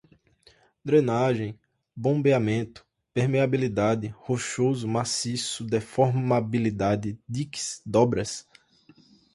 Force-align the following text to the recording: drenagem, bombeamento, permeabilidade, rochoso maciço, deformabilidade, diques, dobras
drenagem, 0.83 1.59
bombeamento, 1.95 2.83
permeabilidade, 3.13 4.07
rochoso 4.17 4.87
maciço, 4.87 5.63
deformabilidade, 5.63 7.19
diques, 7.29 7.83
dobras 7.85 8.47